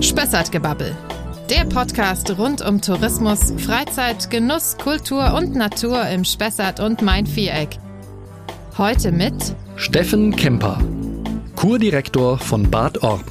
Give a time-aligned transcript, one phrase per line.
[0.00, 0.96] Spessartgebabbel.
[1.50, 7.78] Der Podcast rund um Tourismus, Freizeit, Genuss, Kultur und Natur im Spessart und Main-Viereck.
[8.76, 9.34] Heute mit
[9.76, 10.78] Steffen Kemper,
[11.56, 13.24] Kurdirektor von Bad Orb.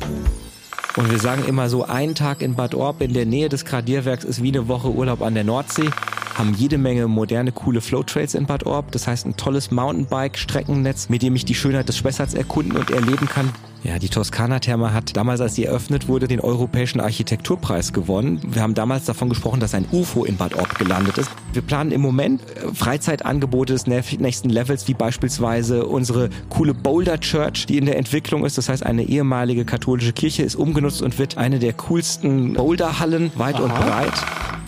[0.97, 4.23] Und wir sagen immer so, ein Tag in Bad Orb in der Nähe des Gradierwerks
[4.23, 5.89] ist wie eine Woche Urlaub an der Nordsee.
[6.37, 8.91] Haben jede Menge moderne, coole Flowtrails in Bad Orb.
[8.91, 13.27] Das heißt, ein tolles Mountainbike-Streckennetz, mit dem ich die Schönheit des Spessarts erkunden und erleben
[13.27, 13.49] kann.
[13.83, 18.39] Ja, die Toskana-Therme hat damals, als sie eröffnet wurde, den Europäischen Architekturpreis gewonnen.
[18.43, 21.31] Wir haben damals davon gesprochen, dass ein UFO in Bad Orb gelandet ist.
[21.53, 27.65] Wir planen im Moment äh, Freizeitangebote des nächsten Levels, wie beispielsweise unsere coole Boulder Church,
[27.65, 28.59] die in der Entwicklung ist.
[28.59, 33.55] Das heißt, eine ehemalige katholische Kirche ist umgenutzt und wird eine der coolsten Boulderhallen weit
[33.55, 33.63] Aha.
[33.63, 34.13] und breit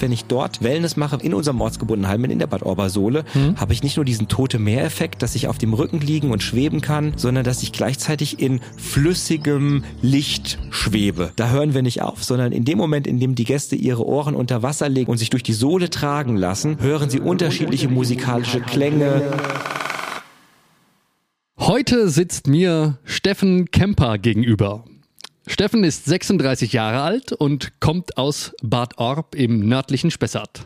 [0.01, 3.59] wenn ich dort Wellness mache in unserem ortsgebundenen Heim in der Bad Orber Sohle, hm.
[3.59, 6.82] habe ich nicht nur diesen tote Meereffekt, dass ich auf dem Rücken liegen und schweben
[6.82, 11.32] kann, sondern dass ich gleichzeitig in flüssigem Licht schwebe.
[11.35, 14.35] Da hören wir nicht auf, sondern in dem Moment, in dem die Gäste ihre Ohren
[14.35, 19.21] unter Wasser legen und sich durch die Sohle tragen lassen, hören sie unterschiedliche musikalische Klänge.
[21.57, 24.85] Heute sitzt mir Steffen Kemper gegenüber.
[25.49, 30.63] Steffen ist 36 Jahre alt und kommt aus Bad Orb im nördlichen Spessart.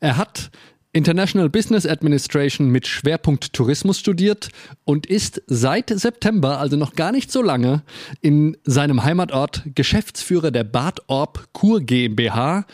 [0.00, 0.50] Er hat
[0.92, 4.50] International Business Administration mit Schwerpunkt Tourismus studiert
[4.84, 7.82] und ist seit September, also noch gar nicht so lange,
[8.20, 12.66] in seinem Heimatort Geschäftsführer der Bad Orb Kur GmbH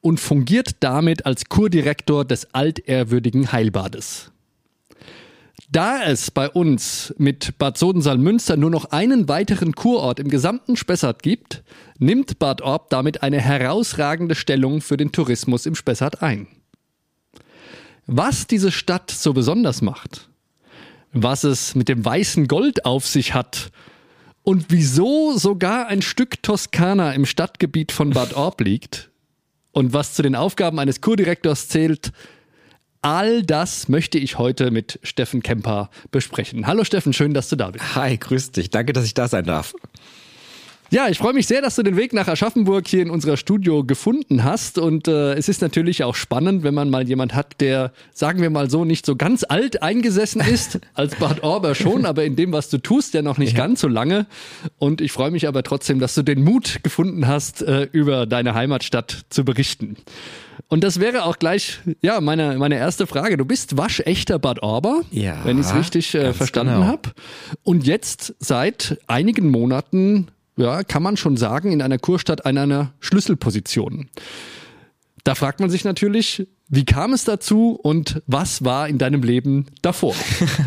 [0.00, 4.32] und fungiert damit als Kurdirektor des altehrwürdigen Heilbades.
[5.70, 11.22] Da es bei uns mit Bad Sodensaal-Münster nur noch einen weiteren Kurort im gesamten Spessart
[11.22, 11.62] gibt,
[11.98, 16.48] nimmt Bad Orb damit eine herausragende Stellung für den Tourismus im Spessart ein.
[18.06, 20.30] Was diese Stadt so besonders macht,
[21.12, 23.70] was es mit dem weißen Gold auf sich hat
[24.42, 29.10] und wieso sogar ein Stück Toskana im Stadtgebiet von Bad Orb liegt
[29.72, 32.12] und was zu den Aufgaben eines Kurdirektors zählt,
[33.08, 36.66] All das möchte ich heute mit Steffen Kemper besprechen.
[36.66, 37.94] Hallo Steffen, schön, dass du da bist.
[37.94, 38.68] Hi, grüß dich.
[38.68, 39.72] Danke, dass ich da sein darf.
[40.90, 43.82] Ja, ich freue mich sehr, dass du den Weg nach Aschaffenburg hier in unserer Studio
[43.82, 44.76] gefunden hast.
[44.76, 48.50] Und äh, es ist natürlich auch spannend, wenn man mal jemand hat, der, sagen wir
[48.50, 52.52] mal so, nicht so ganz alt eingesessen ist, als Bad Orber schon, aber in dem,
[52.52, 53.64] was du tust, ja noch nicht ja.
[53.64, 54.26] ganz so lange.
[54.78, 58.52] Und ich freue mich aber trotzdem, dass du den Mut gefunden hast, äh, über deine
[58.52, 59.96] Heimatstadt zu berichten.
[60.68, 63.38] Und das wäre auch gleich, ja, meine, meine erste Frage.
[63.38, 66.86] Du bist waschechter Bad Orber, ja, wenn ich es richtig äh, verstanden genau.
[66.86, 67.10] habe.
[67.62, 72.92] Und jetzt seit einigen Monaten, ja, kann man schon sagen, in einer Kurstadt an einer
[73.00, 74.10] Schlüsselposition.
[75.24, 79.66] Da fragt man sich natürlich, wie kam es dazu und was war in deinem Leben
[79.82, 80.14] davor?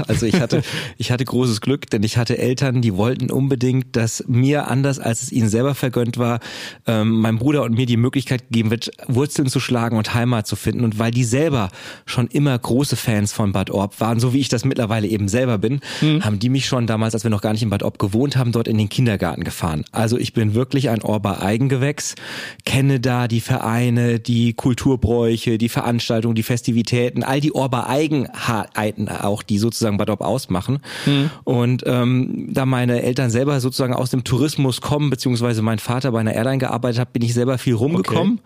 [0.07, 0.63] Also ich hatte,
[0.97, 5.21] ich hatte großes Glück, denn ich hatte Eltern, die wollten unbedingt, dass mir anders als
[5.21, 6.39] es ihnen selber vergönnt war,
[6.87, 10.55] ähm, meinem Bruder und mir die Möglichkeit gegeben wird, Wurzeln zu schlagen und Heimat zu
[10.55, 10.83] finden.
[10.83, 11.69] Und weil die selber
[12.05, 15.57] schon immer große Fans von Bad Orb waren, so wie ich das mittlerweile eben selber
[15.57, 16.25] bin, mhm.
[16.25, 18.51] haben die mich schon damals, als wir noch gar nicht in Bad Orb gewohnt haben,
[18.51, 19.85] dort in den Kindergarten gefahren.
[19.91, 22.15] Also ich bin wirklich ein Orber Eigengewächs,
[22.65, 29.43] kenne da die Vereine, die Kulturbräuche, die Veranstaltungen Veranstaltungen, die Festivitäten, all die Orba-Eigenheiten auch,
[29.43, 30.79] die sozusagen Bad Orb ausmachen.
[31.05, 31.29] Mhm.
[31.43, 36.19] Und ähm, da meine Eltern selber sozusagen aus dem Tourismus kommen, beziehungsweise mein Vater bei
[36.21, 38.39] einer Airline gearbeitet hat, bin ich selber viel rumgekommen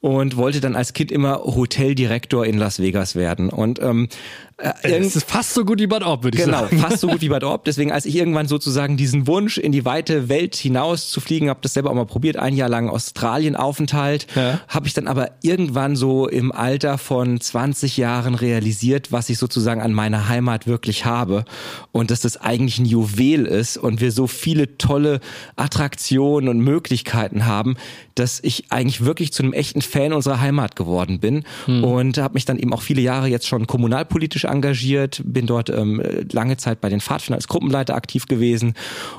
[0.00, 0.14] okay.
[0.14, 3.50] und wollte dann als Kind immer Hoteldirektor in Las Vegas werden.
[3.50, 4.08] Und ähm,
[4.56, 6.76] äh, es ist fast so gut wie Bad Orb, würde ich genau, sagen.
[6.76, 7.64] Genau, fast so gut wie Bad Orb.
[7.64, 11.60] Deswegen, als ich irgendwann sozusagen diesen Wunsch in die weite Welt hinaus zu fliegen, habe
[11.62, 14.60] das selber auch mal probiert, ein Jahr lang Australien-Aufenthalt, ja.
[14.68, 19.80] habe ich dann aber irgendwann so im Alter von 20 Jahren realisiert, was ich sozusagen
[19.80, 21.44] an meiner Heimat wirklich habe
[21.92, 25.20] und dass das eigentlich ein Juwel ist und wir so viele tolle
[25.56, 27.76] Attraktionen und Möglichkeiten haben,
[28.14, 31.82] dass ich eigentlich wirklich zu einem echten Fan unserer Heimat geworden bin hm.
[31.82, 35.70] und habe mich dann eben auch viele Jahre jetzt schon kommunalpolitisch politisch engagiert, bin dort
[35.70, 36.02] ähm,
[36.32, 38.74] lange Zeit bei den Pfadfindern als Gruppenleiter aktiv gewesen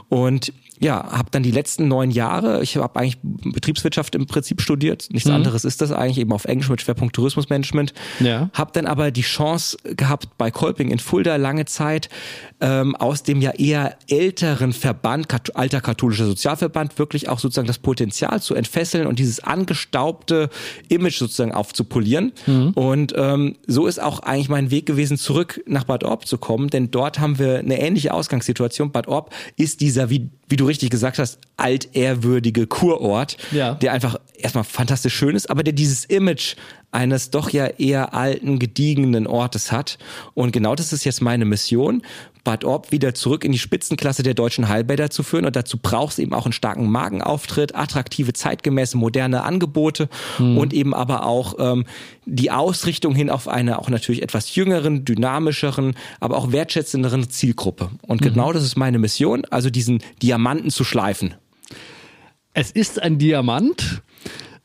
[0.10, 5.08] und ja, habe dann die letzten neun Jahre, ich habe eigentlich Betriebswirtschaft im Prinzip studiert,
[5.12, 5.36] nichts mhm.
[5.36, 7.94] anderes ist das eigentlich, eben auf Englisch mit Schwerpunkt Tourismusmanagement.
[8.20, 8.50] Ja.
[8.54, 12.10] Habe dann aber die Chance gehabt, bei Kolping in Fulda lange Zeit
[12.62, 18.42] ähm, aus dem ja eher älteren Verband, alter katholischer Sozialverband, wirklich auch sozusagen das Potenzial
[18.42, 20.50] zu entfesseln und dieses angestaubte
[20.90, 22.34] Image sozusagen aufzupolieren.
[22.46, 22.72] Mhm.
[22.72, 26.38] Und ähm, so ist auch eigentlich mein Weg gewesen, gewesen, zurück nach Bad Orb zu
[26.38, 28.92] kommen, denn dort haben wir eine ähnliche Ausgangssituation.
[28.92, 33.74] Bad Orb ist dieser, wie, wie du richtig gesagt hast, altehrwürdige Kurort, ja.
[33.76, 36.56] der einfach erstmal fantastisch schön ist, aber der dieses Image
[36.96, 39.98] eines doch ja eher alten, gediegenen Ortes hat.
[40.34, 42.02] Und genau das ist jetzt meine Mission.
[42.46, 45.46] Bad Orb wieder zurück in die Spitzenklasse der deutschen Heilbäder zu führen.
[45.46, 50.08] Und dazu brauchst du eben auch einen starken Markenauftritt, attraktive, zeitgemäße, moderne Angebote
[50.40, 50.58] mhm.
[50.58, 51.86] und eben aber auch ähm,
[52.26, 57.90] die Ausrichtung hin auf eine auch natürlich etwas jüngeren, dynamischeren, aber auch wertschätzenderen Zielgruppe.
[58.04, 58.26] Und mhm.
[58.26, 61.34] genau das ist meine Mission, also diesen Diamanten zu schleifen.
[62.54, 64.02] Es ist ein Diamant.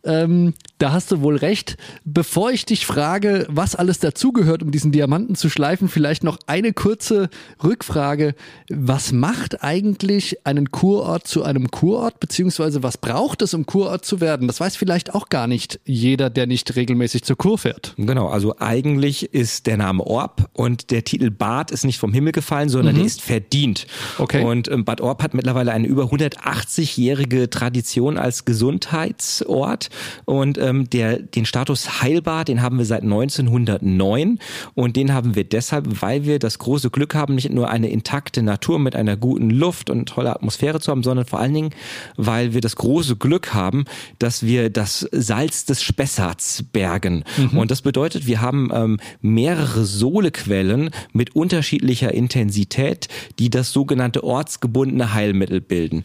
[0.05, 1.77] Ähm, da hast du wohl recht.
[2.05, 6.73] Bevor ich dich frage, was alles dazugehört, um diesen Diamanten zu schleifen, vielleicht noch eine
[6.73, 7.29] kurze
[7.63, 8.35] Rückfrage.
[8.71, 14.21] Was macht eigentlich einen Kurort zu einem Kurort, beziehungsweise was braucht es, um Kurort zu
[14.23, 14.47] werden?
[14.47, 17.95] Das weiß vielleicht auch gar nicht jeder, der nicht regelmäßig zur Kur fährt.
[17.99, 22.33] Genau, also eigentlich ist der Name Orb und der Titel Bad ist nicht vom Himmel
[22.33, 23.01] gefallen, sondern mhm.
[23.01, 23.87] der ist verdient.
[24.19, 24.45] Okay.
[24.45, 29.90] Und ähm, Bad Orb hat mittlerweile eine über 180-jährige Tradition als Gesundheitsort
[30.25, 34.39] und äh, ähm, der, den Status Heilbar, den haben wir seit 1909
[34.75, 38.43] und den haben wir deshalb, weil wir das große Glück haben, nicht nur eine intakte
[38.43, 41.71] Natur mit einer guten Luft und toller Atmosphäre zu haben, sondern vor allen Dingen,
[42.17, 43.85] weil wir das große Glück haben,
[44.19, 47.25] dass wir das Salz des Spessarts bergen.
[47.37, 47.59] Mhm.
[47.59, 53.09] Und das bedeutet, wir haben ähm, mehrere Sohlequellen mit unterschiedlicher Intensität,
[53.39, 56.05] die das sogenannte ortsgebundene Heilmittel bilden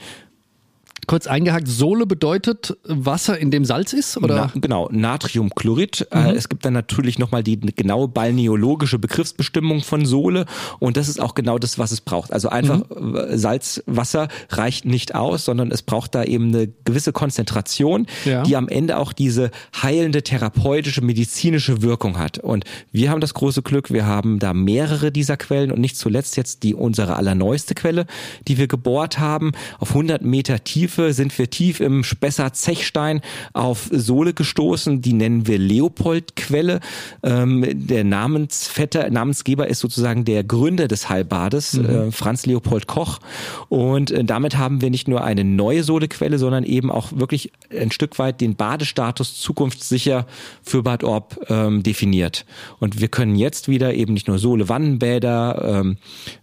[1.08, 4.18] kurz eingehakt, Sohle bedeutet Wasser, in dem Salz ist?
[4.18, 4.52] Oder?
[4.54, 6.08] Na, genau, Natriumchlorid.
[6.12, 6.38] Äh, mhm.
[6.38, 10.46] es gibt dann natürlich nochmal die genaue balneologische Begriffsbestimmung von Sohle
[10.80, 12.34] und das ist auch genau das, was es braucht.
[12.34, 13.38] Also einfach mhm.
[13.38, 18.44] Salzwasser reicht nicht aus, sondern es braucht da eben eine gewisse Konzentration, ja.
[18.44, 19.52] die am Ende auch diese
[19.82, 22.40] heilende, therapeutische, medizinische Wirkung hat.
[22.40, 26.38] Und wir haben das große Glück, wir haben da mehrere dieser Quellen und nicht zuletzt
[26.38, 28.06] jetzt die unsere allerneueste Quelle,
[28.48, 33.20] die wir gebohrt haben, auf 100 Meter Tiefe Tiefe sind wir tief im Spesser Zechstein
[33.52, 35.02] auf Sohle gestoßen.
[35.02, 36.80] Die nennen wir Leopoldquelle.
[37.22, 41.90] Ähm, der Namensvetter, Namensgeber ist sozusagen der Gründer des Heilbades, mhm.
[41.90, 43.20] äh, Franz Leopold Koch.
[43.68, 47.92] Und äh, damit haben wir nicht nur eine neue Sohlequelle, sondern eben auch wirklich ein
[47.92, 50.26] Stück weit den Badestatus zukunftssicher
[50.64, 52.46] für Bad Orb ähm, definiert.
[52.80, 55.98] Und wir können jetzt wieder eben nicht nur Sohle, Wannenbäder, ähm,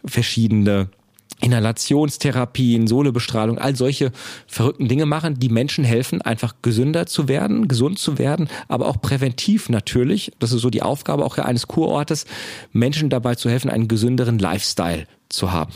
[0.04, 0.88] verschiedene
[1.42, 4.12] Inhalationstherapien, Sohlebestrahlung, all solche
[4.46, 9.00] verrückten Dinge machen, die Menschen helfen, einfach gesünder zu werden, gesund zu werden, aber auch
[9.00, 10.32] präventiv natürlich.
[10.38, 12.26] Das ist so die Aufgabe auch eines Kurortes,
[12.72, 15.72] Menschen dabei zu helfen, einen gesünderen Lifestyle zu haben.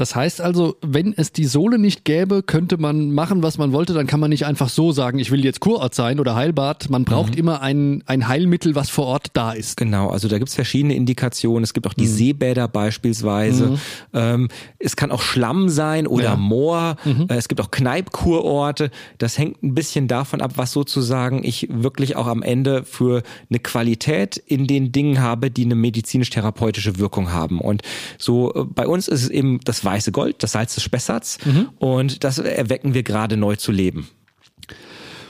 [0.00, 3.92] Das heißt also, wenn es die Sohle nicht gäbe, könnte man machen, was man wollte.
[3.92, 6.88] Dann kann man nicht einfach so sagen, ich will jetzt Kurort sein oder Heilbad.
[6.88, 7.38] Man braucht mhm.
[7.38, 9.76] immer ein, ein Heilmittel, was vor Ort da ist.
[9.76, 11.64] Genau, also da gibt's verschiedene Indikationen.
[11.64, 12.12] Es gibt auch die mhm.
[12.12, 13.66] Seebäder beispielsweise.
[13.66, 13.78] Mhm.
[14.14, 14.48] Ähm,
[14.78, 16.36] es kann auch Schlamm sein oder ja.
[16.36, 16.96] Moor.
[17.04, 17.26] Mhm.
[17.28, 18.90] Äh, es gibt auch Kneipkurorte.
[19.18, 23.58] Das hängt ein bisschen davon ab, was sozusagen ich wirklich auch am Ende für eine
[23.58, 27.60] Qualität in den Dingen habe, die eine medizinisch-therapeutische Wirkung haben.
[27.60, 27.82] Und
[28.16, 31.38] so äh, bei uns ist es eben das weiße Gold, das Salz des Spessarts.
[31.44, 31.70] Mhm.
[31.78, 34.08] Und das erwecken wir gerade neu zu leben.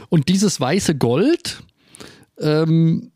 [0.09, 1.63] Und dieses weiße Gold,
[2.39, 3.13] ähm,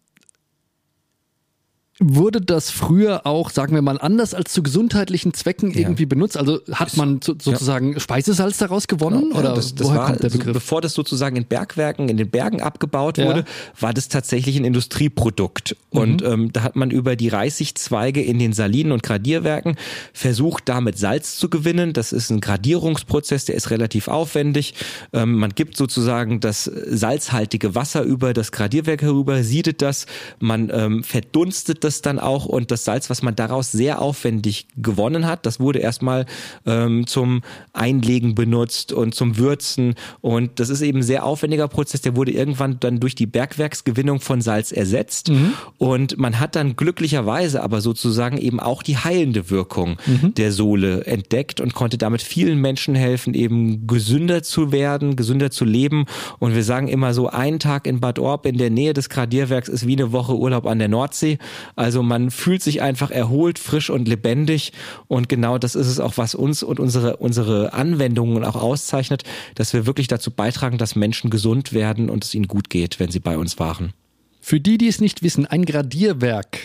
[2.00, 5.78] Wurde das früher auch, sagen wir mal, anders als zu gesundheitlichen Zwecken ja.
[5.78, 6.36] irgendwie benutzt?
[6.36, 8.00] Also hat man sozusagen ja.
[8.00, 9.30] Speisesalz daraus gewonnen?
[9.30, 10.48] Ja, oder das, das woher war, kommt der Begriff?
[10.48, 13.44] Also bevor das sozusagen in Bergwerken, in den Bergen abgebaut wurde,
[13.78, 15.76] war das tatsächlich ein Industrieprodukt.
[15.92, 15.98] Mhm.
[16.00, 19.76] Und ähm, da hat man über die Reißigzweige in den Salinen und Gradierwerken
[20.12, 21.92] versucht, damit Salz zu gewinnen.
[21.92, 24.74] Das ist ein Gradierungsprozess, der ist relativ aufwendig.
[25.12, 30.06] Ähm, man gibt sozusagen das salzhaltige Wasser über das Gradierwerk herüber, siedet das,
[30.40, 35.26] man ähm, verdunstet das dann auch und das Salz, was man daraus sehr aufwendig gewonnen
[35.26, 36.26] hat, das wurde erstmal
[36.66, 42.00] ähm, zum Einlegen benutzt und zum Würzen und das ist eben ein sehr aufwendiger Prozess,
[42.00, 45.52] der wurde irgendwann dann durch die Bergwerksgewinnung von Salz ersetzt mhm.
[45.78, 50.34] und man hat dann glücklicherweise aber sozusagen eben auch die heilende Wirkung mhm.
[50.34, 55.64] der Sohle entdeckt und konnte damit vielen Menschen helfen, eben gesünder zu werden, gesünder zu
[55.64, 56.06] leben
[56.38, 59.68] und wir sagen immer so, ein Tag in Bad Orb in der Nähe des Gradierwerks
[59.68, 61.38] ist wie eine Woche Urlaub an der Nordsee
[61.76, 64.72] also man fühlt sich einfach erholt, frisch und lebendig.
[65.08, 69.72] Und genau das ist es auch, was uns und unsere, unsere Anwendungen auch auszeichnet, dass
[69.72, 73.20] wir wirklich dazu beitragen, dass Menschen gesund werden und es ihnen gut geht, wenn sie
[73.20, 73.92] bei uns waren.
[74.40, 76.58] Für die, die es nicht wissen, ein Gradierwerk.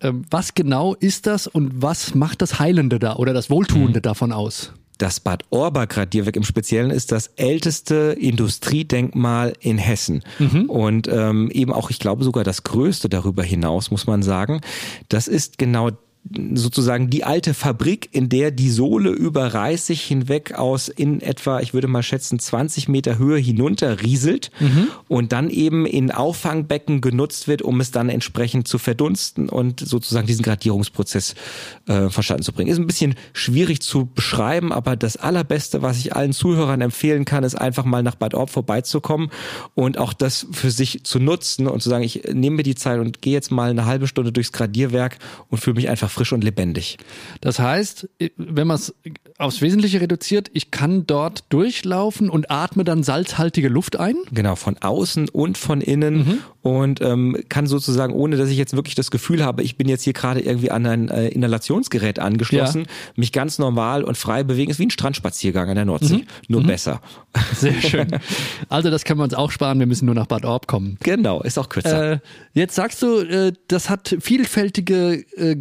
[0.00, 4.02] Ähm, was genau ist das und was macht das Heilende da oder das Wohltuende hm.
[4.02, 4.72] davon aus?
[4.98, 10.22] Das Bad Orber Gradierwerk im Speziellen ist das älteste Industriedenkmal in Hessen.
[10.38, 10.70] Mhm.
[10.70, 14.60] Und ähm, eben auch, ich glaube, sogar das größte darüber hinaus, muss man sagen.
[15.08, 15.90] Das ist genau
[16.54, 21.74] sozusagen die alte Fabrik, in der die Sohle über Reißig hinweg aus in etwa, ich
[21.74, 24.88] würde mal schätzen, 20 Meter Höhe hinunter rieselt mhm.
[25.08, 30.26] und dann eben in Auffangbecken genutzt wird, um es dann entsprechend zu verdunsten und sozusagen
[30.26, 31.34] diesen Gradierungsprozess
[31.86, 32.70] äh, verstanden zu bringen.
[32.70, 37.44] Ist ein bisschen schwierig zu beschreiben, aber das allerbeste, was ich allen Zuhörern empfehlen kann,
[37.44, 39.30] ist einfach mal nach Bad Orb vorbeizukommen
[39.74, 42.98] und auch das für sich zu nutzen und zu sagen, ich nehme mir die Zeit
[42.98, 45.18] und gehe jetzt mal eine halbe Stunde durchs Gradierwerk
[45.50, 46.96] und fühle mich einfach frisch und lebendig.
[47.40, 48.94] Das heißt, wenn man es
[49.38, 54.16] aufs Wesentliche reduziert, ich kann dort durchlaufen und atme dann salzhaltige Luft ein?
[54.32, 56.38] Genau, von außen und von innen mhm.
[56.62, 60.04] und ähm, kann sozusagen, ohne dass ich jetzt wirklich das Gefühl habe, ich bin jetzt
[60.04, 63.12] hier gerade irgendwie an ein äh, Inhalationsgerät angeschlossen, ja.
[63.16, 64.70] mich ganz normal und frei bewegen.
[64.70, 66.26] Ist wie ein Strandspaziergang an der Nordsee, mhm.
[66.48, 66.68] nur mhm.
[66.68, 67.02] besser.
[67.54, 68.08] Sehr schön.
[68.70, 70.96] Also das können wir uns auch sparen, wir müssen nur nach Bad Orb kommen.
[71.02, 72.12] Genau, ist auch kürzer.
[72.12, 72.18] Äh,
[72.54, 75.56] jetzt sagst du, äh, das hat vielfältige äh,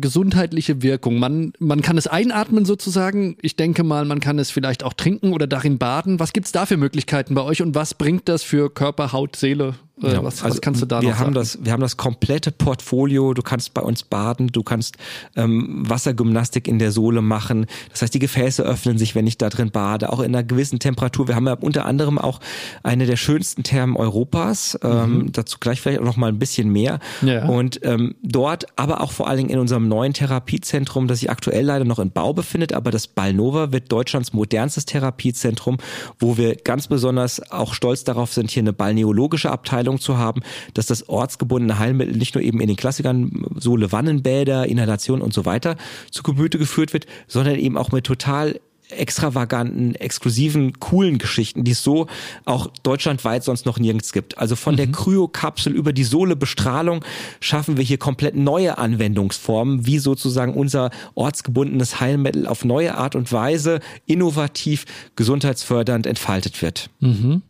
[0.45, 1.19] gesundheitliche Wirkung.
[1.19, 3.37] Man, man kann es einatmen sozusagen.
[3.41, 6.19] Ich denke mal, man kann es vielleicht auch trinken oder darin baden.
[6.19, 9.35] Was gibt es da für Möglichkeiten bei euch und was bringt das für Körper, Haut,
[9.35, 9.75] Seele?
[10.01, 11.35] Ja, was, also was kannst du da wir noch haben sagen?
[11.35, 13.33] Das, wir haben das komplette Portfolio.
[13.33, 14.97] Du kannst bei uns baden, du kannst
[15.37, 17.65] ähm, Wassergymnastik in der Sohle machen.
[17.91, 20.79] Das heißt, die Gefäße öffnen sich, wenn ich da drin bade, auch in einer gewissen
[20.79, 21.29] Temperatur.
[21.29, 22.41] Wir haben ja unter anderem auch
[22.83, 24.77] eine der schönsten Thermen Europas.
[24.83, 25.31] Ähm, mhm.
[25.31, 26.99] Dazu gleich vielleicht auch noch mal ein bisschen mehr.
[27.21, 27.47] Ja.
[27.47, 31.63] Und ähm, dort, aber auch vor allen Dingen in unserem neuen Therapiezentrum, das sich aktuell
[31.63, 35.77] leider noch in Bau befindet, aber das Balnova wird Deutschlands modernstes Therapiezentrum,
[36.19, 40.41] wo wir ganz besonders auch stolz darauf sind, hier eine balneologische Abteilung Abteilung zu haben,
[40.73, 45.45] dass das ortsgebundene Heilmittel nicht nur eben in den Klassikern Sohle Wannenbäder, Inhalation und so
[45.45, 45.75] weiter
[46.11, 51.83] zu Gemüte geführt wird, sondern eben auch mit total extravaganten, exklusiven, coolen Geschichten, die es
[51.83, 52.05] so
[52.45, 54.37] auch deutschlandweit sonst noch nirgends gibt.
[54.37, 54.77] Also von mhm.
[54.77, 57.03] der Kryokapsel über die Sohlebestrahlung
[57.39, 63.31] schaffen wir hier komplett neue Anwendungsformen, wie sozusagen unser ortsgebundenes Heilmittel auf neue Art und
[63.31, 66.89] Weise innovativ, gesundheitsfördernd entfaltet wird.
[66.99, 67.41] Mhm.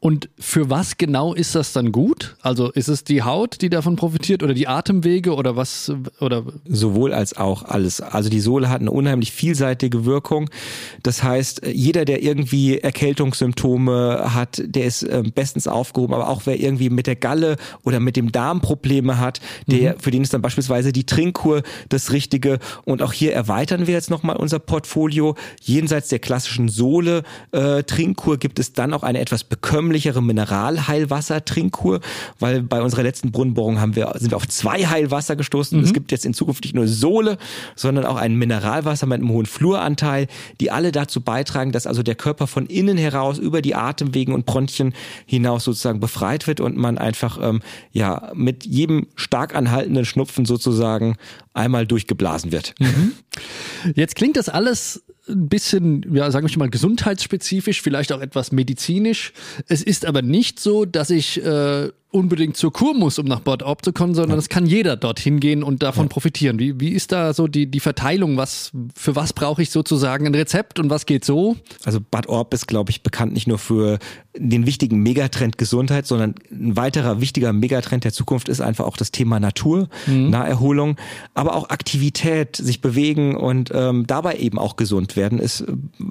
[0.00, 2.36] Und für was genau ist das dann gut?
[2.40, 7.12] Also ist es die Haut, die davon profitiert oder die Atemwege oder was oder sowohl
[7.12, 8.00] als auch alles.
[8.00, 10.50] Also die Sohle hat eine unheimlich vielseitige Wirkung.
[11.02, 16.58] Das heißt, jeder der irgendwie Erkältungssymptome hat, der ist äh, bestens aufgehoben, aber auch wer
[16.58, 20.00] irgendwie mit der Galle oder mit dem Darm Probleme hat, der mhm.
[20.00, 24.10] für den ist dann beispielsweise die Trinkkur das richtige und auch hier erweitern wir jetzt
[24.10, 25.34] nochmal unser Portfolio.
[25.60, 27.22] Jenseits der klassischen Sohle
[27.52, 32.00] äh, Trinkkur gibt es dann auch eine etwas bekannte bekömmlichere Mineralheilwasser-Trinkkur,
[32.38, 35.78] weil bei unserer letzten Brunnenbohrung haben wir, sind wir auf zwei Heilwasser gestoßen.
[35.78, 35.84] Mhm.
[35.84, 37.38] Es gibt jetzt in Zukunft nicht nur Sohle,
[37.74, 40.26] sondern auch ein Mineralwasser mit einem hohen Fluoranteil,
[40.60, 44.44] die alle dazu beitragen, dass also der Körper von innen heraus über die Atemwegen und
[44.44, 44.92] Bronchien
[45.24, 47.62] hinaus sozusagen befreit wird und man einfach ähm,
[47.92, 51.16] ja mit jedem stark anhaltenden Schnupfen sozusagen
[51.54, 52.74] einmal durchgeblasen wird.
[52.78, 53.12] Mhm.
[53.94, 59.32] Jetzt klingt das alles ein bisschen, ja, sagen wir mal, gesundheitsspezifisch, vielleicht auch etwas medizinisch.
[59.68, 63.62] Es ist aber nicht so, dass ich äh, unbedingt zur Kur muss, um nach Bad
[63.62, 66.08] Orb zu kommen, sondern es kann jeder dorthin gehen und davon ja.
[66.08, 66.58] profitieren.
[66.58, 68.36] Wie, wie ist da so die, die Verteilung?
[68.36, 71.56] Was, für was brauche ich sozusagen ein Rezept und was geht so?
[71.84, 73.98] Also Bad Orb ist, glaube ich, bekannt nicht nur für
[74.36, 79.10] den wichtigen Megatrend Gesundheit, sondern ein weiterer wichtiger Megatrend der Zukunft ist einfach auch das
[79.10, 80.30] Thema Natur, mhm.
[80.30, 80.96] Naherholung,
[81.34, 85.64] aber auch Aktivität, sich bewegen und ähm, dabei eben auch gesund werden, ist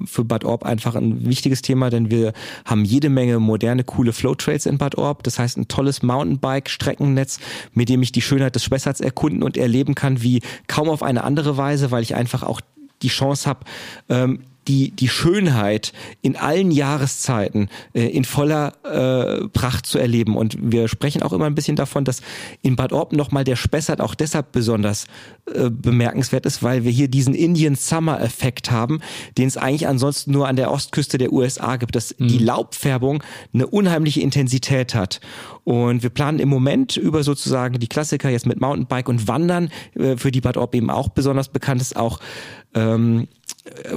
[0.04, 2.32] für Bad Orb einfach ein wichtiges Thema, denn wir
[2.64, 5.22] haben jede Menge moderne, coole Flowtrails in Bad Orb.
[5.22, 7.38] Das heißt, ein tolles tolles Mountainbike-Streckennetz,
[7.74, 11.24] mit dem ich die Schönheit des Spessarts erkunden und erleben kann, wie kaum auf eine
[11.24, 12.60] andere Weise, weil ich einfach auch
[13.02, 13.60] die Chance habe,
[14.08, 20.36] ähm, die, die Schönheit in allen Jahreszeiten äh, in voller äh, Pracht zu erleben.
[20.36, 22.22] Und wir sprechen auch immer ein bisschen davon, dass
[22.62, 25.06] in Bad Orb nochmal der Spessart auch deshalb besonders
[25.52, 29.00] äh, bemerkenswert ist, weil wir hier diesen Indian Summer Effekt haben,
[29.36, 32.28] den es eigentlich ansonsten nur an der Ostküste der USA gibt, dass mhm.
[32.28, 35.20] die Laubfärbung eine unheimliche Intensität hat.
[35.64, 40.16] Und wir planen im Moment über sozusagen die Klassiker jetzt mit Mountainbike und Wandern, äh,
[40.16, 42.20] für die Bad Orb eben auch besonders bekannt ist, auch
[42.74, 43.28] ähm,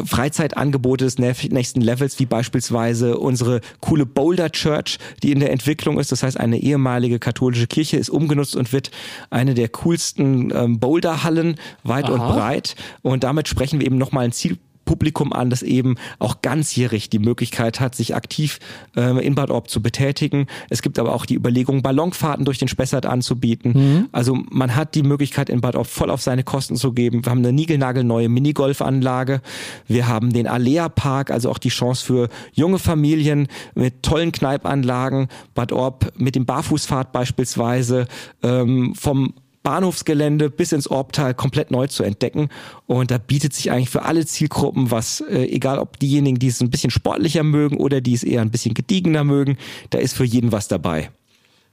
[0.06, 6.12] Freizeitangebote des nächsten Levels, wie beispielsweise unsere coole Boulder Church, die in der Entwicklung ist.
[6.12, 8.92] Das heißt, eine ehemalige katholische Kirche ist umgenutzt und wird
[9.32, 12.14] eine der coolsten ähm, Boulderhallen weit Aha.
[12.14, 12.76] und breit.
[13.02, 17.20] Und damit sprechen wir eben nochmal ein Ziel Publikum an, das eben auch ganzjährig die
[17.20, 18.60] Möglichkeit hat, sich aktiv
[18.96, 20.48] äh, in Bad Orb zu betätigen.
[20.70, 23.74] Es gibt aber auch die Überlegung, Ballonfahrten durch den Spessart anzubieten.
[23.74, 24.10] Mhm.
[24.12, 27.26] Also man hat die Möglichkeit, in Bad Orb voll auf seine Kosten zu geben.
[27.26, 29.42] Wir haben eine niegelnagelneue Minigolfanlage.
[29.88, 35.28] Wir haben den Alea Park, also auch die Chance für junge Familien mit tollen Kneipanlagen.
[35.54, 38.08] Bad Orb mit dem Barfußfahrt beispielsweise
[38.44, 39.34] ähm, vom
[39.66, 42.50] Bahnhofsgelände bis ins Orbtal komplett neu zu entdecken.
[42.86, 46.62] Und da bietet sich eigentlich für alle Zielgruppen was, äh, egal ob diejenigen, die es
[46.62, 49.58] ein bisschen sportlicher mögen oder die es eher ein bisschen gediegener mögen,
[49.90, 51.10] da ist für jeden was dabei.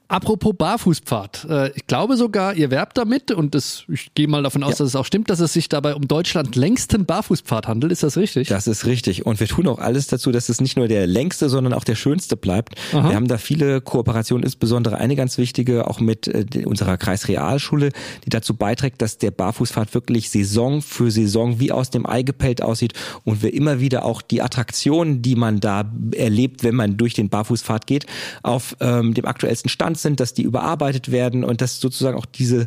[0.09, 1.47] Apropos Barfußpfad.
[1.49, 4.79] Äh, ich glaube sogar, ihr werbt damit und das, ich gehe mal davon aus, ja.
[4.79, 7.93] dass es auch stimmt, dass es sich dabei um Deutschland längsten Barfußpfad handelt.
[7.93, 8.49] Ist das richtig?
[8.49, 9.25] Das ist richtig.
[9.25, 11.95] Und wir tun auch alles dazu, dass es nicht nur der längste, sondern auch der
[11.95, 12.75] schönste bleibt.
[12.93, 13.09] Aha.
[13.09, 17.91] Wir haben da viele Kooperationen, insbesondere eine ganz wichtige, auch mit äh, unserer Kreisrealschule,
[18.25, 22.63] die dazu beiträgt, dass der Barfußpfad wirklich Saison für Saison wie aus dem Ei gepellt
[22.63, 22.93] aussieht
[23.25, 27.31] und wir immer wieder auch die Attraktionen, die man da erlebt, wenn man durch den
[27.31, 28.07] Barfußpfad geht,
[28.43, 32.67] auf ähm, dem aktuellsten Stand sind, dass die überarbeitet werden und dass sozusagen auch diese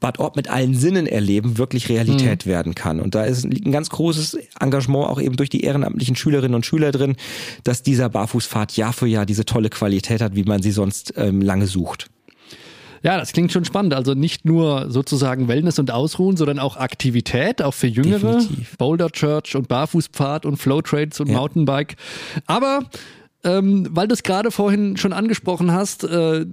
[0.00, 2.50] Bad Orb mit allen Sinnen erleben wirklich Realität mhm.
[2.50, 3.00] werden kann.
[3.00, 6.92] Und da ist ein ganz großes Engagement auch eben durch die ehrenamtlichen Schülerinnen und Schüler
[6.92, 7.16] drin,
[7.64, 11.42] dass dieser Barfußfahrt Jahr für Jahr diese tolle Qualität hat, wie man sie sonst ähm,
[11.42, 12.06] lange sucht.
[13.02, 13.94] Ja, das klingt schon spannend.
[13.94, 18.38] Also nicht nur sozusagen Wellness und Ausruhen, sondern auch Aktivität, auch für Jüngere.
[18.38, 18.76] Definitiv.
[18.76, 21.38] Boulder Church und Barfußpfad und Flow Trades und ja.
[21.38, 21.96] Mountainbike.
[22.46, 22.82] Aber
[23.44, 26.44] ähm, weil du es gerade vorhin schon angesprochen hast, äh,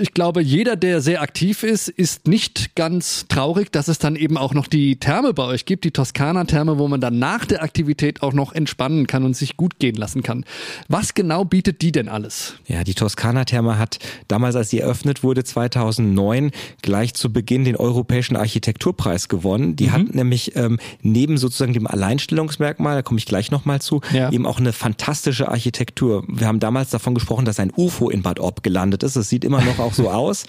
[0.00, 4.36] ich glaube, jeder, der sehr aktiv ist, ist nicht ganz traurig, dass es dann eben
[4.36, 8.22] auch noch die Therme bei euch gibt, die Toskana-Therme, wo man dann nach der Aktivität
[8.22, 10.44] auch noch entspannen kann und sich gut gehen lassen kann.
[10.88, 12.54] Was genau bietet die denn alles?
[12.66, 13.98] Ja, die Toskana-Therme hat
[14.28, 16.50] damals, als sie eröffnet wurde, 2009,
[16.82, 19.76] gleich zu Beginn den Europäischen Architekturpreis gewonnen.
[19.76, 19.92] Die mhm.
[19.92, 24.30] hat nämlich ähm, neben sozusagen dem Alleinstellungsmerkmal, da komme ich gleich nochmal zu, ja.
[24.30, 26.24] eben auch eine fantastische Architektur.
[26.28, 29.16] Wir haben damals davon gesprochen, dass ein UFO in Bad Orb gelandet ist.
[29.16, 30.44] Es sieht immer noch auch so aus.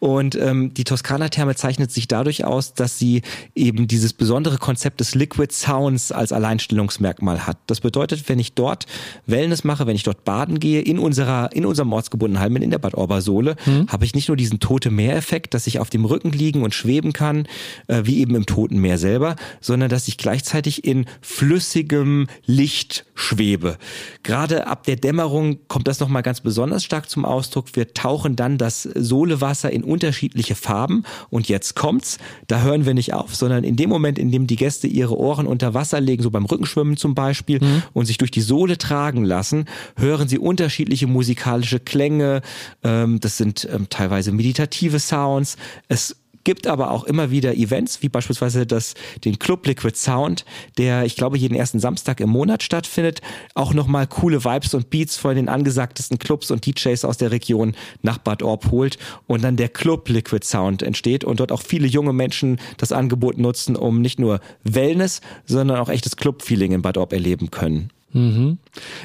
[0.00, 3.22] Und ähm, die Toskana-Therme zeichnet sich dadurch aus, dass sie
[3.54, 7.58] eben dieses besondere Konzept des Liquid Sounds als Alleinstellungsmerkmal hat.
[7.66, 8.86] Das bedeutet, wenn ich dort
[9.26, 12.78] Wellness mache, wenn ich dort baden gehe, in unserer, in unserem ortsgebundenen Heim, in der
[12.78, 13.88] Bad Orbersohle, mhm.
[13.88, 17.12] habe ich nicht nur diesen Tote Meer-Effekt, dass ich auf dem Rücken liegen und schweben
[17.12, 17.46] kann,
[17.86, 23.76] äh, wie eben im Toten Meer selber, sondern dass ich gleichzeitig in flüssigem Licht schwebe.
[24.22, 27.66] Gerade ab der Dämmerung kommt das nochmal ganz besonders stark zum Ausdruck.
[27.74, 31.04] Wir tauchen dann das das Solewasser in unterschiedliche Farben.
[31.30, 34.56] Und jetzt kommt's, da hören wir nicht auf, sondern in dem Moment, in dem die
[34.56, 37.82] Gäste ihre Ohren unter Wasser legen, so beim Rückenschwimmen zum Beispiel, mhm.
[37.92, 39.66] und sich durch die Sohle tragen lassen,
[39.96, 42.42] hören sie unterschiedliche musikalische Klänge.
[42.82, 45.56] Ähm, das sind ähm, teilweise meditative Sounds.
[45.88, 46.16] Es
[46.48, 50.46] gibt aber auch immer wieder Events, wie beispielsweise das, den Club Liquid Sound,
[50.78, 53.20] der, ich glaube, jeden ersten Samstag im Monat stattfindet,
[53.54, 57.74] auch nochmal coole Vibes und Beats von den angesagtesten Clubs und DJs aus der Region
[58.00, 61.86] nach Bad Orb holt und dann der Club Liquid Sound entsteht und dort auch viele
[61.86, 66.96] junge Menschen das Angebot nutzen, um nicht nur Wellness, sondern auch echtes Club-Feeling in Bad
[66.96, 67.90] Orb erleben können.
[68.14, 68.56] Mhm.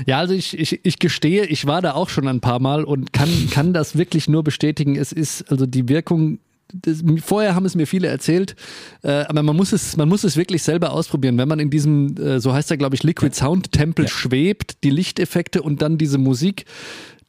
[0.05, 3.11] Ja, also ich, ich, ich gestehe, ich war da auch schon ein paar Mal und
[3.11, 4.95] kann, kann das wirklich nur bestätigen.
[4.95, 6.39] Es ist, also die Wirkung
[6.73, 8.55] das, vorher haben es mir viele erzählt,
[9.03, 11.37] äh, aber man muss es, man muss es wirklich selber ausprobieren.
[11.37, 14.11] Wenn man in diesem, äh, so heißt er, glaube ich, Liquid Sound Tempel ja.
[14.11, 16.65] schwebt, die Lichteffekte und dann diese Musik,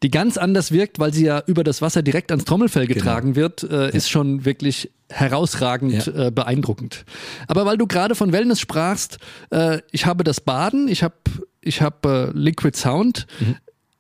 [0.03, 2.99] die ganz anders wirkt, weil sie ja über das Wasser direkt ans Trommelfell genau.
[2.99, 3.45] getragen genau.
[3.45, 6.27] wird, äh, ist schon wirklich herausragend ja.
[6.27, 7.05] äh, beeindruckend.
[7.47, 9.19] Aber weil du gerade von Wellness sprachst,
[9.51, 11.15] äh, ich habe das Baden, ich habe
[11.61, 13.57] ich hab, äh, Liquid Sound, mhm.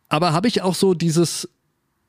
[0.08, 1.48] aber habe ich auch so dieses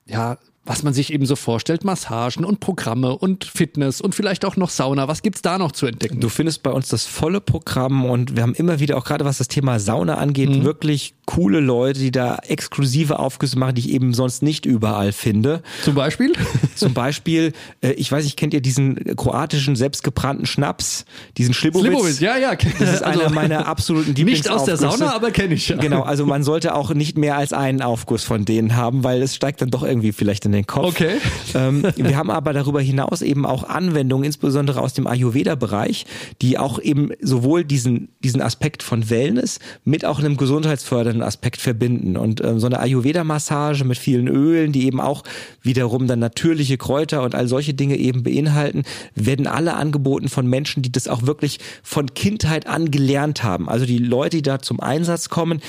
[0.06, 4.58] ja, was man sich eben so vorstellt, Massagen und Programme und Fitness und vielleicht auch
[4.58, 5.08] noch Sauna.
[5.08, 6.20] Was gibt's da noch zu entdecken?
[6.20, 9.38] Du findest bei uns das volle Programm und wir haben immer wieder, auch gerade was
[9.38, 10.64] das Thema Sauna angeht, mhm.
[10.64, 15.62] wirklich coole Leute, die da exklusive Aufgüsse machen, die ich eben sonst nicht überall finde.
[15.84, 16.34] Zum Beispiel?
[16.76, 21.06] Zum Beispiel, äh, ich weiß nicht, kennt ihr diesen kroatischen selbstgebrannten Schnaps,
[21.38, 21.88] diesen Schlibowitz?
[21.88, 22.56] Schlibowitz, ja, ja.
[22.56, 25.68] Das ist einer also, meiner absoluten Nicht aus der Sauna, aber kenne ich.
[25.68, 25.78] Ja.
[25.78, 29.36] Genau, also man sollte auch nicht mehr als einen Aufguss von denen haben, weil es
[29.36, 30.86] steigt dann doch irgendwie vielleicht in den Kopf.
[30.86, 31.18] Okay.
[31.54, 36.06] Ähm, wir haben aber darüber hinaus eben auch Anwendungen, insbesondere aus dem Ayurveda-Bereich,
[36.42, 42.18] die auch eben sowohl diesen, diesen Aspekt von Wellness mit auch einem gesundheitsfördernden Aspekt verbinden.
[42.18, 45.24] Und ähm, so eine Ayurveda-Massage mit vielen Ölen, die eben auch
[45.62, 50.82] wiederum dann natürliche Kräuter und all solche Dinge eben beinhalten, werden alle angeboten von Menschen,
[50.82, 53.70] die das auch wirklich von Kindheit an gelernt haben.
[53.70, 55.62] Also die Leute, die da zum Einsatz kommen,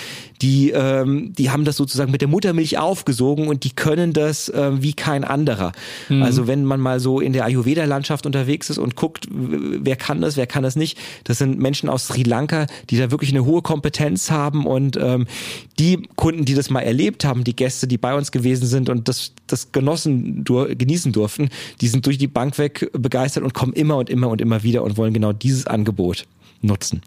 [0.42, 4.70] die, ähm, die haben das sozusagen mit der Muttermilch aufgesogen und die können das äh,
[4.80, 5.72] wie kein anderer.
[6.08, 6.22] Mhm.
[6.22, 10.36] Also wenn man mal so in der Ayurveda-Landschaft unterwegs ist und guckt, wer kann das,
[10.36, 13.62] wer kann das nicht, das sind Menschen aus Sri Lanka, die da wirklich eine hohe
[13.62, 15.26] Kompetenz haben und ähm,
[15.78, 19.08] die Kunden, die das mal erlebt haben, die Gäste, die bei uns gewesen sind und
[19.08, 21.48] das, das genossen, dur genießen durften,
[21.80, 24.82] die sind durch die Bank weg begeistert und kommen immer und immer und immer wieder
[24.82, 26.26] und wollen genau dieses Angebot
[26.62, 27.02] nutzen.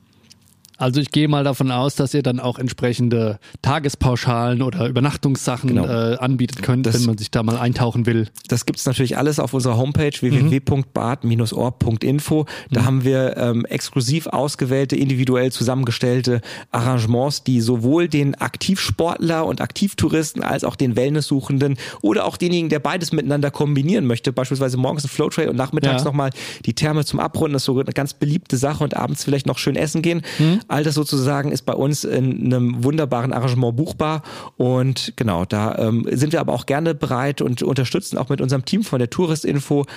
[0.80, 5.84] Also ich gehe mal davon aus, dass ihr dann auch entsprechende Tagespauschalen oder Übernachtungssachen genau.
[5.86, 8.30] äh, anbieten könnt, das, wenn man sich da mal eintauchen will.
[8.48, 12.46] Das gibt's natürlich alles auf unserer Homepage www.bad-orb.info.
[12.72, 12.86] Da mhm.
[12.86, 16.40] haben wir ähm, exklusiv ausgewählte, individuell zusammengestellte
[16.72, 22.80] Arrangements, die sowohl den Aktivsportler und Aktivtouristen als auch den Wellnesssuchenden oder auch denjenigen, der
[22.80, 26.06] beides miteinander kombinieren möchte, beispielsweise morgens ein Flowtray und nachmittags ja.
[26.06, 26.30] nochmal
[26.66, 29.58] die Therme zum Abrunden, das ist so eine ganz beliebte Sache und abends vielleicht noch
[29.58, 30.22] schön essen gehen.
[30.38, 30.62] Mhm.
[30.70, 34.22] All das sozusagen ist bei uns in einem wunderbaren Arrangement buchbar
[34.56, 38.66] und genau, da ähm, sind wir aber auch gerne bereit und unterstützen auch mit unserem
[38.66, 39.88] Team von der Touristinfo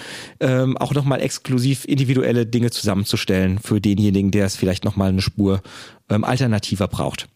[0.41, 5.61] ähm, auch nochmal exklusiv individuelle Dinge zusammenzustellen für denjenigen, der es vielleicht nochmal eine Spur
[6.09, 7.29] ähm, alternativer braucht.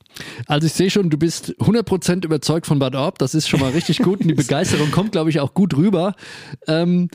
[0.46, 3.18] Also ich sehe schon, du bist 100% überzeugt von Bad Orb.
[3.18, 6.14] Das ist schon mal richtig gut und die Begeisterung kommt, glaube ich, auch gut rüber.
[6.66, 7.11] Ähm,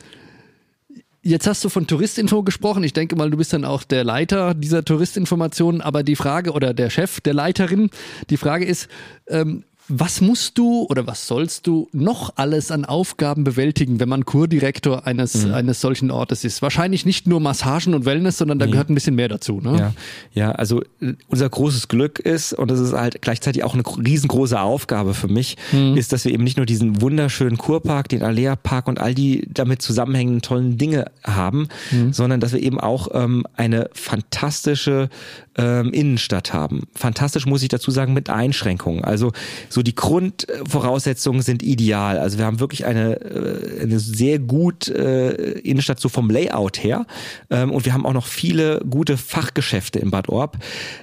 [1.24, 2.82] Jetzt hast du von Touristinfo gesprochen.
[2.82, 5.80] Ich denke mal, du bist dann auch der Leiter dieser Touristinformationen.
[5.80, 7.90] Aber die Frage oder der Chef der Leiterin,
[8.28, 8.88] die Frage ist,
[9.28, 14.24] ähm, was musst du oder was sollst du noch alles an Aufgaben bewältigen, wenn man
[14.24, 15.54] Kurdirektor eines, mhm.
[15.54, 16.62] eines solchen Ortes ist?
[16.62, 18.72] Wahrscheinlich nicht nur Massagen und Wellness, sondern da nee.
[18.72, 19.60] gehört ein bisschen mehr dazu.
[19.60, 19.78] Ne?
[19.78, 19.92] Ja.
[20.34, 24.60] ja, also äh, unser großes Glück ist, und das ist halt gleichzeitig auch eine riesengroße
[24.60, 25.96] Aufgabe für mich, mhm.
[25.96, 29.48] ist, dass wir eben nicht nur diesen wunderschönen Kurpark, den Alea Park und all die
[29.52, 32.12] damit zusammenhängenden tollen Dinge haben, mhm.
[32.12, 35.08] sondern dass wir eben auch ähm, eine fantastische
[35.56, 36.82] ähm, Innenstadt haben.
[36.94, 39.04] Fantastisch muss ich dazu sagen mit Einschränkungen.
[39.04, 39.32] Also
[39.68, 42.18] so die Grundvoraussetzungen sind ideal.
[42.18, 47.06] Also wir haben wirklich eine, äh, eine sehr gut äh, Innenstadt so vom Layout her
[47.50, 50.58] ähm, und wir haben auch noch viele gute Fachgeschäfte in Bad Orb.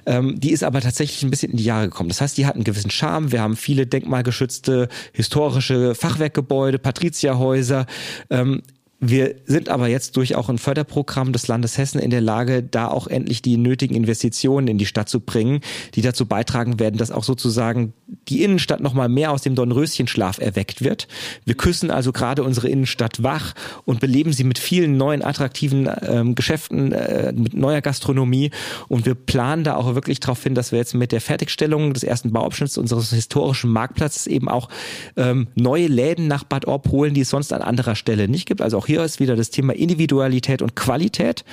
[0.06, 2.08] Ähm, die ist aber tatsächlich ein bisschen in die Jahre gekommen.
[2.08, 3.32] Das heißt, die hat einen gewissen Charme.
[3.32, 7.86] Wir haben viele denkmalgeschützte historische Fachwerkgebäude, Patrizierhäuser.
[8.30, 8.62] Ähm,
[9.00, 12.88] wir sind aber jetzt durch auch ein Förderprogramm des Landes Hessen in der Lage, da
[12.88, 15.60] auch endlich die nötigen Investitionen in die Stadt zu bringen,
[15.94, 17.94] die dazu beitragen werden, dass auch sozusagen
[18.28, 21.08] die Innenstadt nochmal mehr aus dem Dornröschenschlaf erweckt wird.
[21.46, 23.54] Wir küssen also gerade unsere Innenstadt wach
[23.86, 28.50] und beleben sie mit vielen neuen attraktiven ähm, Geschäften, äh, mit neuer Gastronomie.
[28.88, 32.02] Und wir planen da auch wirklich darauf hin, dass wir jetzt mit der Fertigstellung des
[32.02, 34.68] ersten Bauabschnitts unseres historischen Marktplatzes eben auch
[35.16, 38.60] ähm, neue Läden nach Bad Orb holen, die es sonst an anderer Stelle nicht gibt.
[38.60, 41.44] Also auch hier ist wieder das Thema Individualität und Qualität.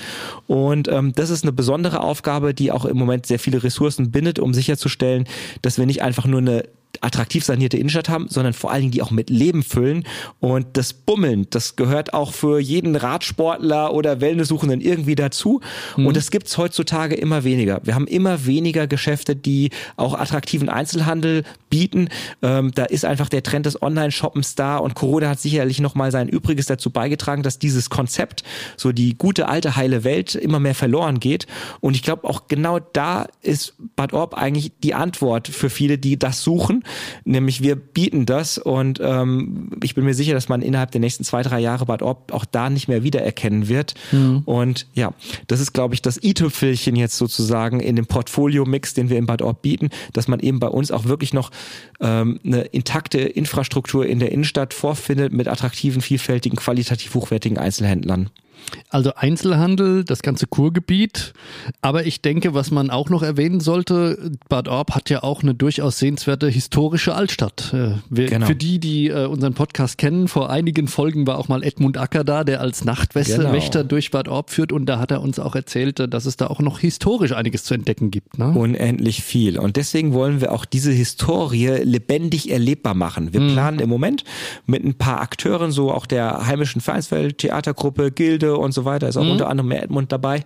[0.48, 4.40] Und ähm, das ist eine besondere Aufgabe, die auch im Moment sehr viele Ressourcen bindet,
[4.40, 5.26] um sicherzustellen,
[5.62, 6.64] dass wir nicht einfach nur eine
[7.02, 10.04] attraktiv sanierte Innenstadt haben, sondern vor allen Dingen die auch mit Leben füllen.
[10.40, 15.62] Und das Bummeln, das gehört auch für jeden Radsportler oder Wellnesssuchenden irgendwie dazu.
[15.96, 16.08] Mhm.
[16.08, 17.82] Und das gibt's heutzutage immer weniger.
[17.84, 22.10] Wir haben immer weniger Geschäfte, die auch attraktiven Einzelhandel bieten.
[22.42, 26.30] Ähm, da ist einfach der Trend des Online-Shoppens da und Corona hat sicherlich nochmal sein
[26.30, 28.44] Übriges dazu beigetragen, dass dieses Konzept,
[28.78, 31.48] so die gute alte heile Welt, immer mehr verloren geht.
[31.80, 36.18] Und ich glaube auch genau da ist Bad Orb eigentlich die Antwort für viele, die
[36.18, 36.77] das suchen
[37.26, 41.24] Nämlich wir bieten das und ähm, ich bin mir sicher, dass man innerhalb der nächsten
[41.24, 43.94] zwei, drei Jahre Bad Orb auch da nicht mehr wiedererkennen wird.
[44.12, 44.42] Mhm.
[44.46, 45.14] Und ja,
[45.48, 49.42] das ist, glaube ich, das i-Tüpfelchen jetzt sozusagen in dem Portfolio-Mix, den wir in Bad
[49.42, 51.52] Orb bieten, dass man eben bei uns auch wirklich noch
[52.00, 58.30] ähm, eine intakte Infrastruktur in der Innenstadt vorfindet mit attraktiven, vielfältigen, qualitativ hochwertigen Einzelhändlern.
[58.90, 61.34] Also Einzelhandel, das ganze Kurgebiet.
[61.82, 65.54] Aber ich denke, was man auch noch erwähnen sollte, Bad Orb hat ja auch eine
[65.54, 67.74] durchaus sehenswerte historische Altstadt.
[67.74, 68.46] Äh, wir, genau.
[68.46, 72.24] Für die, die äh, unseren Podcast kennen, vor einigen Folgen war auch mal Edmund Acker
[72.24, 73.84] da, der als Nachtwächter genau.
[73.84, 74.72] durch Bad Orb führt.
[74.72, 77.74] Und da hat er uns auch erzählt, dass es da auch noch historisch einiges zu
[77.74, 78.38] entdecken gibt.
[78.38, 78.52] Ne?
[78.52, 79.60] Unendlich viel.
[79.60, 83.34] Und deswegen wollen wir auch diese Historie lebendig erlebbar machen.
[83.34, 83.54] Wir mhm.
[83.54, 84.24] planen im Moment
[84.66, 89.18] mit ein paar Akteuren, so auch der heimischen Vereinsfeld Theatergruppe, Gilde und so weiter, ist
[89.18, 89.32] auch mhm.
[89.32, 90.44] unter anderem Edmund dabei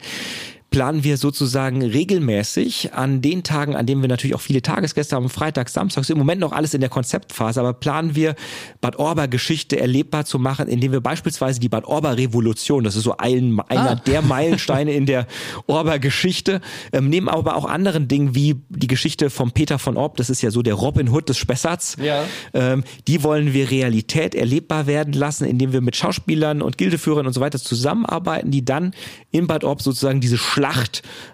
[0.71, 5.27] planen wir sozusagen regelmäßig an den Tagen, an denen wir natürlich auch viele Tagesgäste haben,
[5.27, 8.35] Freitags, Samstags, im Moment noch alles in der Konzeptphase, aber planen wir
[8.79, 13.03] Bad Orber Geschichte erlebbar zu machen, indem wir beispielsweise die Bad Orber Revolution, das ist
[13.03, 13.95] so ein, einer ah.
[13.95, 15.27] der Meilensteine in der
[15.67, 16.61] Orber Geschichte,
[16.93, 20.41] ähm, nehmen aber auch anderen Dingen wie die Geschichte von Peter von Orb, das ist
[20.41, 22.23] ja so der Robin Hood des Spessarts, ja.
[22.53, 27.33] ähm, die wollen wir Realität erlebbar werden lassen, indem wir mit Schauspielern und Gildeführern und
[27.33, 28.93] so weiter zusammenarbeiten, die dann
[29.31, 30.60] in Bad Orb sozusagen diese Schlacht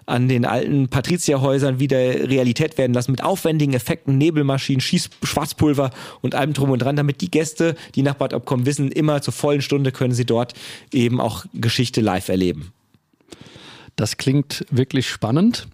[0.06, 6.34] an den alten Patrizierhäusern wieder Realität werden lassen mit aufwendigen Effekten, Nebelmaschinen, Schieß Schwarzpulver und
[6.34, 9.62] allem drum und dran, damit die Gäste, die nach Bad Obkommen wissen, immer zur vollen
[9.62, 10.54] Stunde können sie dort
[10.92, 12.72] eben auch Geschichte live erleben.
[13.96, 15.66] Das klingt wirklich spannend.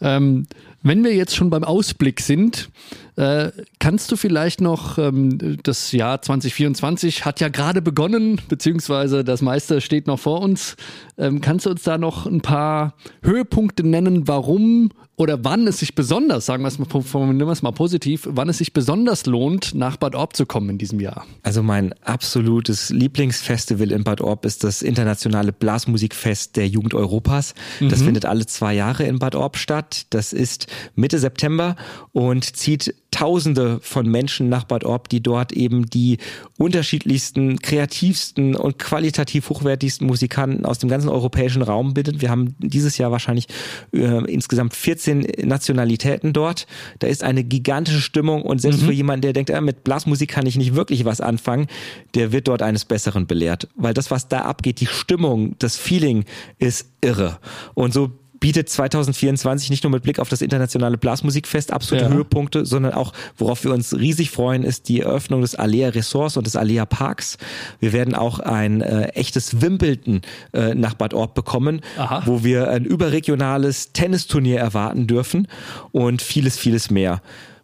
[0.00, 0.46] Ähm,
[0.82, 2.70] wenn wir jetzt schon beim Ausblick sind,
[3.16, 9.42] Äh, kannst du vielleicht noch, ähm, das Jahr 2024 hat ja gerade begonnen, beziehungsweise das
[9.42, 10.76] meiste steht noch vor uns.
[11.18, 15.94] Ähm, kannst du uns da noch ein paar Höhepunkte nennen, warum oder wann es sich
[15.94, 19.74] besonders, sagen wir es mal, formulieren wir es mal positiv, wann es sich besonders lohnt,
[19.74, 21.26] nach Bad Orb zu kommen in diesem Jahr?
[21.42, 27.54] Also mein absolutes Lieblingsfestival in Bad Orb ist das internationale Blasmusikfest der Jugend Europas.
[27.80, 28.06] Das mhm.
[28.06, 30.06] findet alle zwei Jahre in Bad Orb statt.
[30.10, 31.76] Das ist Mitte September
[32.12, 36.18] und zieht Tausende von Menschen nach Bad Orb, die dort eben die
[36.58, 42.22] unterschiedlichsten, kreativsten und qualitativ hochwertigsten Musikanten aus dem ganzen europäischen Raum bilden.
[42.22, 43.48] Wir haben dieses Jahr wahrscheinlich
[43.92, 46.66] äh, insgesamt 14 Nationalitäten dort.
[47.00, 48.86] Da ist eine gigantische Stimmung und selbst mhm.
[48.86, 51.66] für jemanden, der denkt, äh, mit Blasmusik kann ich nicht wirklich was anfangen,
[52.14, 53.68] der wird dort eines Besseren belehrt.
[53.76, 56.24] Weil das, was da abgeht, die Stimmung, das Feeling
[56.58, 57.38] ist irre.
[57.74, 58.10] Und so
[58.42, 62.10] bietet 2024 nicht nur mit Blick auf das internationale Blasmusikfest absolute ja.
[62.10, 66.44] Höhepunkte, sondern auch, worauf wir uns riesig freuen, ist die Eröffnung des Alea Ressorts und
[66.44, 67.38] des Alea Parks.
[67.78, 72.22] Wir werden auch ein äh, echtes Wimbledon äh, nach Bad Orb bekommen, Aha.
[72.26, 75.46] wo wir ein überregionales Tennisturnier erwarten dürfen
[75.92, 77.22] und vieles, vieles mehr.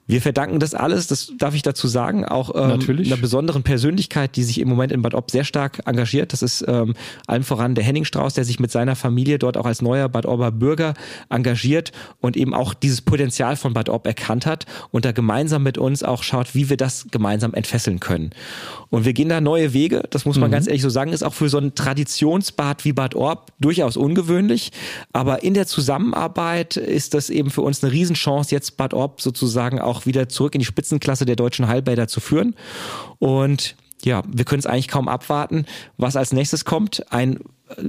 [0.09, 4.43] Wir verdanken das alles, das darf ich dazu sagen, auch ähm, einer besonderen Persönlichkeit, die
[4.43, 6.33] sich im Moment in Bad Ob sehr stark engagiert.
[6.33, 6.95] Das ist ähm,
[7.27, 10.25] allen voran der Henning Strauß, der sich mit seiner Familie dort auch als neuer Bad
[10.25, 10.95] Ober Bürger
[11.29, 15.77] engagiert und eben auch dieses Potenzial von Bad Ob erkannt hat und da gemeinsam mit
[15.77, 18.31] uns auch schaut, wie wir das gemeinsam entfesseln können.
[18.89, 20.53] Und wir gehen da neue Wege, das muss man mhm.
[20.53, 24.73] ganz ehrlich so sagen, ist auch für so ein Traditionsbad wie Bad Orb durchaus ungewöhnlich.
[25.13, 29.79] Aber in der Zusammenarbeit ist das eben für uns eine Riesenchance, jetzt Bad Orb sozusagen
[29.79, 32.55] auch auch wieder zurück in die Spitzenklasse der deutschen Heilbäder zu führen.
[33.19, 37.13] Und ja, wir können es eigentlich kaum abwarten, was als nächstes kommt.
[37.13, 37.41] Ein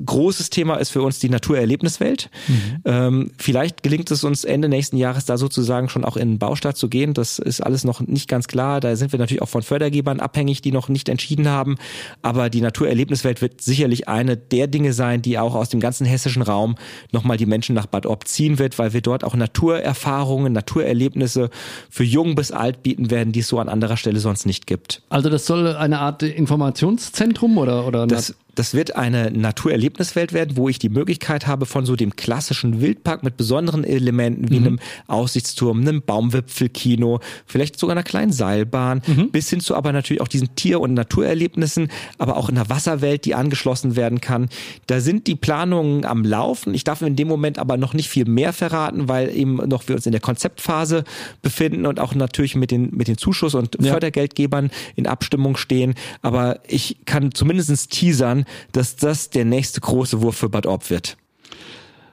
[0.06, 2.30] großes Thema ist für uns die Naturerlebniswelt.
[2.48, 2.56] Mhm.
[2.86, 6.78] Ähm, vielleicht gelingt es uns Ende nächsten Jahres da sozusagen schon auch in den Baustart
[6.78, 7.14] zu gehen.
[7.14, 8.80] Das ist alles noch nicht ganz klar.
[8.80, 11.78] Da sind wir natürlich auch von Fördergebern abhängig, die noch nicht entschieden haben.
[12.22, 16.42] Aber die Naturerlebniswelt wird sicherlich eine der Dinge sein, die auch aus dem ganzen hessischen
[16.42, 16.76] Raum
[17.12, 21.50] nochmal die Menschen nach Bad Orb ziehen wird, weil wir dort auch Naturerfahrungen, Naturerlebnisse
[21.90, 25.02] für jung bis alt bieten werden, die es so an anderer Stelle sonst nicht gibt.
[25.10, 30.68] Also das soll eine Art Informationszentrum oder, oder das, das wird eine Naturerlebniswelt werden, wo
[30.68, 34.68] ich die Möglichkeit habe, von so dem klassischen Wildpark mit besonderen Elementen wie mhm.
[34.68, 39.32] einem Aussichtsturm, einem Baumwipfelkino, vielleicht sogar einer kleinen Seilbahn, mhm.
[39.32, 43.24] bis hin zu aber natürlich auch diesen Tier- und Naturerlebnissen, aber auch in der Wasserwelt,
[43.24, 44.50] die angeschlossen werden kann.
[44.88, 46.74] Da sind die Planungen am Laufen.
[46.74, 49.96] Ich darf in dem Moment aber noch nicht viel mehr verraten, weil eben noch wir
[49.96, 51.06] uns in der Konzeptphase
[51.42, 53.94] befinden und auch natürlich mit den, mit den Zuschuss- und ja.
[53.94, 55.96] Fördergeldgebern in Abstimmung stehen.
[56.22, 61.18] Aber ich kann zumindestens teasern, dass das der nächste große Wurf für Bad Orb wird.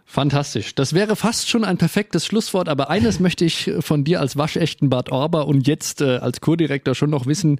[0.08, 0.74] Fantastisch.
[0.74, 4.88] Das wäre fast schon ein perfektes Schlusswort, aber eines möchte ich von dir als waschechten
[4.88, 7.58] Bad Orber und jetzt äh, als Kurdirektor schon noch wissen.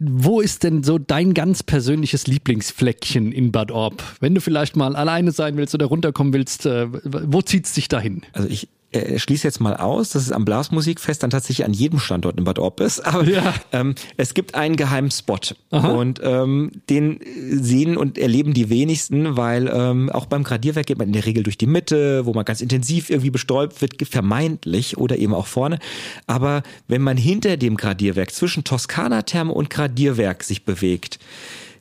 [0.00, 4.02] Wo ist denn so dein ganz persönliches Lieblingsfleckchen in Bad Orb?
[4.18, 8.22] Wenn du vielleicht mal alleine sein willst oder runterkommen willst, äh, wo zieht's dich dahin?
[8.32, 11.98] Also ich, äh, schließe jetzt mal aus, dass es am Blasmusikfest dann tatsächlich an jedem
[11.98, 13.00] Standort in Bad Orb ist.
[13.06, 13.54] Aber ja.
[13.72, 15.38] ähm, es gibt einen geheimen Spot
[15.70, 15.88] Aha.
[15.88, 21.08] und ähm, den sehen und erleben die wenigsten, weil ähm, auch beim Gradierwerk geht man
[21.08, 25.16] in der Regel durch die Mitte, wo man ganz intensiv irgendwie bestäubt wird, vermeintlich oder
[25.16, 25.78] eben auch vorne.
[26.26, 31.18] Aber wenn man hinter dem Gradierwerk zwischen Toskana-Therme und Gradierwerk sich bewegt,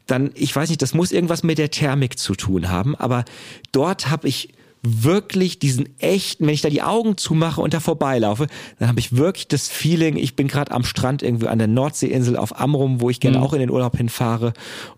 [0.08, 3.24] dann, ich weiß nicht, das muss irgendwas mit der Thermik zu tun haben, aber
[3.72, 4.50] dort habe ich
[4.84, 8.48] wirklich diesen echten, wenn ich da die Augen zumache und da vorbeilaufe,
[8.80, 12.36] dann habe ich wirklich das Feeling, ich bin gerade am Strand irgendwie an der Nordseeinsel
[12.36, 13.44] auf Amrum, wo ich gerne mhm.
[13.44, 14.54] auch in den Urlaub hinfahre.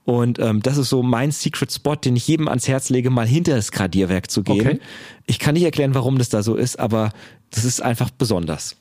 [0.05, 3.27] Und ähm, das ist so mein Secret Spot, den ich jedem ans Herz lege, mal
[3.27, 4.61] hinter das Gradierwerk zu gehen.
[4.61, 4.79] Okay.
[5.25, 7.11] Ich kann nicht erklären, warum das da so ist, aber
[7.51, 8.77] das ist einfach besonders.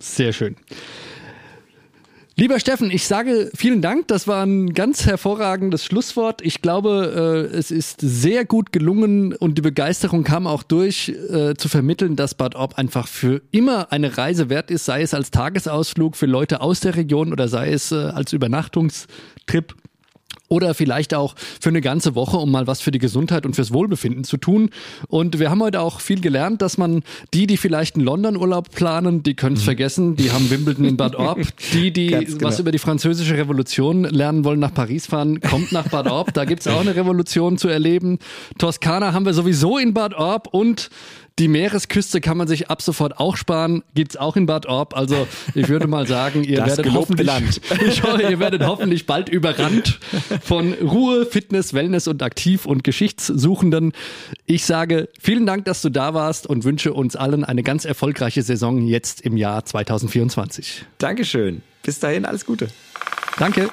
[0.00, 0.56] Sehr schön.
[2.40, 4.08] Lieber Steffen, ich sage vielen Dank.
[4.08, 6.40] Das war ein ganz hervorragendes Schlusswort.
[6.40, 11.54] Ich glaube, äh, es ist sehr gut gelungen und die Begeisterung kam auch durch, äh,
[11.54, 15.30] zu vermitteln, dass Bad Orb einfach für immer eine Reise wert ist, sei es als
[15.30, 19.74] Tagesausflug für Leute aus der Region oder sei es äh, als Übernachtungstrip
[20.50, 23.72] oder vielleicht auch für eine ganze Woche, um mal was für die Gesundheit und fürs
[23.72, 24.70] Wohlbefinden zu tun.
[25.08, 29.22] Und wir haben heute auch viel gelernt, dass man die, die vielleicht einen London-Urlaub planen,
[29.22, 29.66] die können es mhm.
[29.66, 31.38] vergessen, die haben Wimbledon in Bad Orb.
[31.72, 32.42] Die, die genau.
[32.42, 36.34] was über die französische Revolution lernen wollen, nach Paris fahren, kommt nach Bad Orb.
[36.34, 38.18] Da gibt's auch eine Revolution zu erleben.
[38.58, 40.90] Toskana haben wir sowieso in Bad Orb und
[41.40, 44.94] Die Meeresküste kann man sich ab sofort auch sparen, gibt's auch in Bad Orb.
[44.94, 47.62] Also ich würde mal sagen, ihr Das werdet hoffentlich, Land.
[47.86, 50.00] ich hoffe, ihr werdet hoffentlich bald überrannt
[50.42, 53.94] von Ruhe, Fitness, Wellness und Aktiv- und Geschichtssuchenden.
[54.44, 58.42] Ich sage vielen Dank, dass du da warst und wünsche uns allen eine ganz erfolgreiche
[58.42, 60.84] Saison jetzt im Jahr 2024.
[60.98, 61.62] Dankeschön.
[61.82, 62.68] Bis dahin, alles Gute.
[63.38, 63.70] Danke.